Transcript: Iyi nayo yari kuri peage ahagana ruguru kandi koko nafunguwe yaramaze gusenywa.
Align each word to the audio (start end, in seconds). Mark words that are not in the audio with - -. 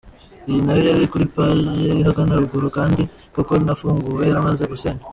Iyi 0.49 0.59
nayo 0.65 0.83
yari 0.89 1.05
kuri 1.11 1.25
peage 1.33 1.87
ahagana 2.01 2.39
ruguru 2.41 2.67
kandi 2.77 3.01
koko 3.33 3.53
nafunguwe 3.65 4.21
yaramaze 4.27 4.63
gusenywa. 4.73 5.03